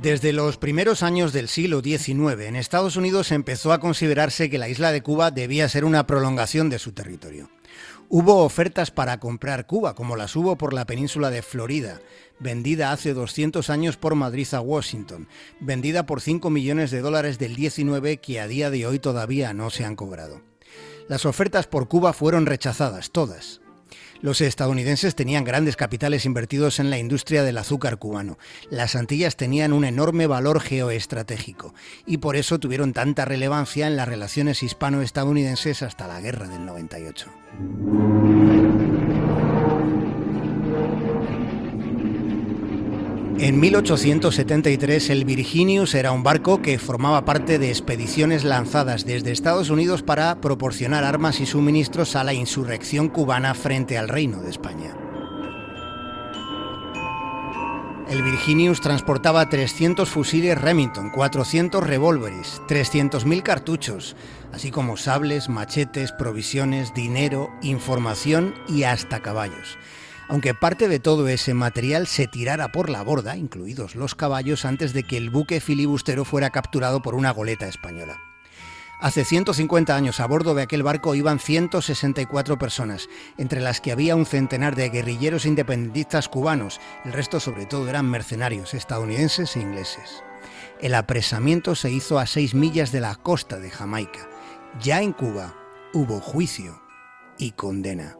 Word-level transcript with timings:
Desde 0.00 0.32
los 0.32 0.58
primeros 0.58 1.02
años 1.02 1.32
del 1.32 1.48
siglo 1.48 1.80
XIX, 1.80 2.40
en 2.46 2.54
Estados 2.54 2.94
Unidos 2.94 3.32
empezó 3.32 3.72
a 3.72 3.80
considerarse 3.80 4.48
que 4.48 4.56
la 4.56 4.68
isla 4.68 4.92
de 4.92 5.02
Cuba 5.02 5.32
debía 5.32 5.68
ser 5.68 5.84
una 5.84 6.06
prolongación 6.06 6.70
de 6.70 6.78
su 6.78 6.92
territorio. 6.92 7.50
Hubo 8.08 8.44
ofertas 8.44 8.92
para 8.92 9.18
comprar 9.18 9.66
Cuba, 9.66 9.96
como 9.96 10.14
las 10.14 10.36
hubo 10.36 10.56
por 10.56 10.72
la 10.72 10.86
península 10.86 11.30
de 11.30 11.42
Florida, 11.42 12.00
vendida 12.38 12.92
hace 12.92 13.12
200 13.12 13.70
años 13.70 13.96
por 13.96 14.14
Madrid 14.14 14.46
a 14.52 14.60
Washington, 14.60 15.26
vendida 15.58 16.06
por 16.06 16.20
5 16.20 16.48
millones 16.48 16.92
de 16.92 17.00
dólares 17.00 17.40
del 17.40 17.56
19 17.56 18.18
que 18.18 18.38
a 18.38 18.46
día 18.46 18.70
de 18.70 18.86
hoy 18.86 19.00
todavía 19.00 19.52
no 19.52 19.68
se 19.70 19.84
han 19.84 19.96
cobrado. 19.96 20.42
Las 21.08 21.26
ofertas 21.26 21.66
por 21.66 21.88
Cuba 21.88 22.12
fueron 22.12 22.46
rechazadas, 22.46 23.10
todas. 23.10 23.60
Los 24.20 24.40
estadounidenses 24.40 25.14
tenían 25.14 25.44
grandes 25.44 25.76
capitales 25.76 26.24
invertidos 26.24 26.80
en 26.80 26.90
la 26.90 26.98
industria 26.98 27.44
del 27.44 27.58
azúcar 27.58 27.98
cubano. 27.98 28.38
Las 28.70 28.96
Antillas 28.96 29.36
tenían 29.36 29.72
un 29.72 29.84
enorme 29.84 30.26
valor 30.26 30.60
geoestratégico 30.60 31.74
y 32.06 32.18
por 32.18 32.36
eso 32.36 32.58
tuvieron 32.58 32.92
tanta 32.92 33.24
relevancia 33.24 33.86
en 33.86 33.96
las 33.96 34.08
relaciones 34.08 34.62
hispano-estadounidenses 34.62 35.82
hasta 35.82 36.08
la 36.08 36.20
guerra 36.20 36.48
del 36.48 36.66
98. 36.66 37.30
En 43.40 43.60
1873 43.60 45.10
el 45.10 45.24
Virginius 45.24 45.94
era 45.94 46.10
un 46.10 46.24
barco 46.24 46.60
que 46.60 46.76
formaba 46.76 47.24
parte 47.24 47.60
de 47.60 47.68
expediciones 47.68 48.42
lanzadas 48.42 49.06
desde 49.06 49.30
Estados 49.30 49.70
Unidos 49.70 50.02
para 50.02 50.40
proporcionar 50.40 51.04
armas 51.04 51.38
y 51.38 51.46
suministros 51.46 52.16
a 52.16 52.24
la 52.24 52.34
insurrección 52.34 53.08
cubana 53.08 53.54
frente 53.54 53.96
al 53.96 54.08
Reino 54.08 54.42
de 54.42 54.50
España. 54.50 54.92
El 58.10 58.24
Virginius 58.24 58.80
transportaba 58.80 59.48
300 59.48 60.08
fusiles 60.08 60.60
Remington, 60.60 61.10
400 61.10 61.86
revólveres, 61.86 62.60
300.000 62.66 63.42
cartuchos, 63.44 64.16
así 64.52 64.72
como 64.72 64.96
sables, 64.96 65.48
machetes, 65.48 66.10
provisiones, 66.10 66.92
dinero, 66.92 67.50
información 67.62 68.56
y 68.66 68.82
hasta 68.82 69.20
caballos 69.20 69.78
aunque 70.28 70.54
parte 70.54 70.88
de 70.88 71.00
todo 71.00 71.28
ese 71.28 71.54
material 71.54 72.06
se 72.06 72.26
tirara 72.26 72.70
por 72.70 72.90
la 72.90 73.02
borda, 73.02 73.36
incluidos 73.36 73.96
los 73.96 74.14
caballos, 74.14 74.64
antes 74.64 74.92
de 74.92 75.02
que 75.02 75.16
el 75.16 75.30
buque 75.30 75.60
filibustero 75.60 76.24
fuera 76.24 76.50
capturado 76.50 77.02
por 77.02 77.14
una 77.14 77.30
goleta 77.30 77.66
española. 77.66 78.18
Hace 79.00 79.24
150 79.24 79.94
años 79.94 80.18
a 80.18 80.26
bordo 80.26 80.54
de 80.56 80.62
aquel 80.62 80.82
barco 80.82 81.14
iban 81.14 81.38
164 81.38 82.58
personas, 82.58 83.08
entre 83.36 83.60
las 83.60 83.80
que 83.80 83.92
había 83.92 84.16
un 84.16 84.26
centenar 84.26 84.74
de 84.74 84.90
guerrilleros 84.90 85.46
independentistas 85.46 86.28
cubanos, 86.28 86.80
el 87.04 87.12
resto 87.12 87.38
sobre 87.38 87.64
todo 87.64 87.88
eran 87.88 88.10
mercenarios 88.10 88.74
estadounidenses 88.74 89.54
e 89.54 89.60
ingleses. 89.60 90.24
El 90.80 90.94
apresamiento 90.94 91.76
se 91.76 91.92
hizo 91.92 92.18
a 92.18 92.26
seis 92.26 92.54
millas 92.54 92.90
de 92.90 93.00
la 93.00 93.14
costa 93.14 93.60
de 93.60 93.70
Jamaica. 93.70 94.28
Ya 94.80 95.00
en 95.00 95.12
Cuba 95.12 95.54
hubo 95.94 96.20
juicio 96.20 96.82
y 97.38 97.52
condena. 97.52 98.17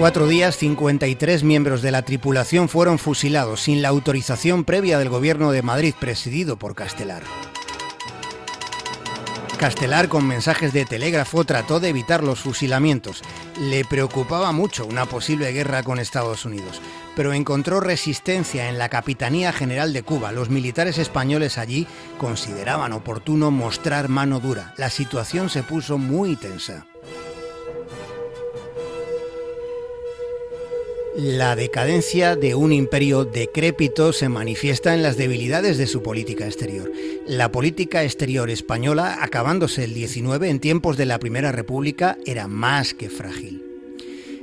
Cuatro 0.00 0.26
días, 0.26 0.56
53 0.56 1.44
miembros 1.44 1.82
de 1.82 1.90
la 1.90 2.00
tripulación 2.00 2.70
fueron 2.70 2.98
fusilados 2.98 3.60
sin 3.60 3.82
la 3.82 3.90
autorización 3.90 4.64
previa 4.64 4.98
del 4.98 5.10
gobierno 5.10 5.52
de 5.52 5.60
Madrid, 5.60 5.92
presidido 6.00 6.56
por 6.56 6.74
Castelar. 6.74 7.22
Castelar, 9.58 10.08
con 10.08 10.26
mensajes 10.26 10.72
de 10.72 10.86
telégrafo, 10.86 11.44
trató 11.44 11.80
de 11.80 11.90
evitar 11.90 12.24
los 12.24 12.40
fusilamientos. 12.40 13.20
Le 13.60 13.84
preocupaba 13.84 14.52
mucho 14.52 14.86
una 14.86 15.04
posible 15.04 15.52
guerra 15.52 15.82
con 15.82 15.98
Estados 15.98 16.46
Unidos, 16.46 16.80
pero 17.14 17.34
encontró 17.34 17.80
resistencia 17.80 18.70
en 18.70 18.78
la 18.78 18.88
Capitanía 18.88 19.52
General 19.52 19.92
de 19.92 20.02
Cuba. 20.02 20.32
Los 20.32 20.48
militares 20.48 20.96
españoles 20.96 21.58
allí 21.58 21.86
consideraban 22.16 22.94
oportuno 22.94 23.50
mostrar 23.50 24.08
mano 24.08 24.40
dura. 24.40 24.72
La 24.78 24.88
situación 24.88 25.50
se 25.50 25.62
puso 25.62 25.98
muy 25.98 26.36
tensa. 26.36 26.86
La 31.22 31.54
decadencia 31.54 32.34
de 32.34 32.54
un 32.54 32.72
imperio 32.72 33.26
decrépito 33.26 34.14
se 34.14 34.30
manifiesta 34.30 34.94
en 34.94 35.02
las 35.02 35.18
debilidades 35.18 35.76
de 35.76 35.86
su 35.86 36.02
política 36.02 36.46
exterior. 36.46 36.90
La 37.26 37.52
política 37.52 38.02
exterior 38.04 38.48
española, 38.48 39.18
acabándose 39.20 39.84
el 39.84 39.92
19 39.92 40.48
en 40.48 40.60
tiempos 40.60 40.96
de 40.96 41.04
la 41.04 41.18
Primera 41.18 41.52
República, 41.52 42.16
era 42.24 42.48
más 42.48 42.94
que 42.94 43.10
frágil. 43.10 43.62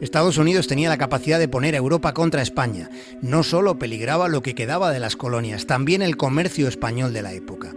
Estados 0.00 0.36
Unidos 0.36 0.66
tenía 0.66 0.88
la 0.88 0.98
capacidad 0.98 1.38
de 1.38 1.46
poner 1.46 1.74
a 1.74 1.78
Europa 1.78 2.12
contra 2.12 2.42
España. 2.42 2.90
No 3.22 3.44
solo 3.44 3.78
peligraba 3.78 4.26
lo 4.26 4.42
que 4.42 4.56
quedaba 4.56 4.90
de 4.90 4.98
las 4.98 5.14
colonias, 5.14 5.66
también 5.66 6.02
el 6.02 6.16
comercio 6.16 6.66
español 6.66 7.12
de 7.12 7.22
la 7.22 7.34
época 7.34 7.72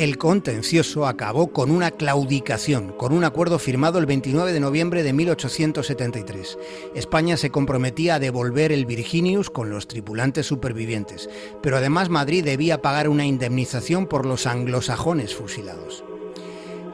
el 0.00 0.16
contencioso 0.16 1.06
acabó 1.06 1.52
con 1.52 1.70
una 1.70 1.90
claudicación, 1.90 2.94
con 2.96 3.12
un 3.12 3.22
acuerdo 3.22 3.58
firmado 3.58 3.98
el 3.98 4.06
29 4.06 4.50
de 4.50 4.58
noviembre 4.58 5.02
de 5.02 5.12
1873. 5.12 6.56
España 6.94 7.36
se 7.36 7.50
comprometía 7.50 8.14
a 8.14 8.18
devolver 8.18 8.72
el 8.72 8.86
Virginius 8.86 9.50
con 9.50 9.68
los 9.68 9.88
tripulantes 9.88 10.46
supervivientes, 10.46 11.28
pero 11.62 11.76
además 11.76 12.08
Madrid 12.08 12.42
debía 12.42 12.80
pagar 12.80 13.10
una 13.10 13.26
indemnización 13.26 14.06
por 14.06 14.24
los 14.24 14.46
anglosajones 14.46 15.34
fusilados. 15.34 16.02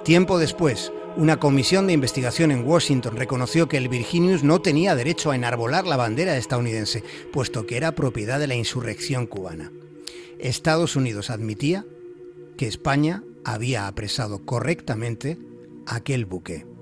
Tiempo 0.03 0.41
después, 0.41 0.93
una 1.16 1.39
comisión 1.39 1.87
de 1.87 1.93
investigación 1.93 2.50
en 2.50 2.66
Washington 2.66 3.15
reconoció 3.15 3.69
que 3.69 3.77
el 3.77 3.89
Virginius 3.89 4.43
no 4.43 4.61
tenía 4.62 4.97
derecho 4.97 5.31
a 5.31 5.37
enarbolar 5.37 5.87
la 5.87 5.97
bandera 5.97 6.37
estadounidense, 6.37 7.05
puesto 7.33 7.69
que 7.69 7.77
era 7.77 7.95
propiedad 7.95 8.41
de 8.41 8.49
la 8.49 8.56
insurrección 8.56 9.28
cubana. 9.28 9.71
Estados 10.41 10.97
Unidos 10.97 11.31
admitía 11.31 11.87
que 12.56 12.67
España 12.67 13.22
había 13.44 13.87
apresado 13.87 14.44
correctamente 14.44 15.39
aquel 15.87 16.27
buque. 16.27 16.76